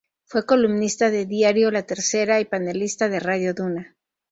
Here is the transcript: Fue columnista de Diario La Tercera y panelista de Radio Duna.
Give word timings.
Fue 0.25 0.47
columnista 0.47 1.11
de 1.11 1.27
Diario 1.27 1.69
La 1.69 1.85
Tercera 1.85 2.39
y 2.39 2.45
panelista 2.45 3.07
de 3.07 3.19
Radio 3.19 3.53
Duna. 3.53 3.95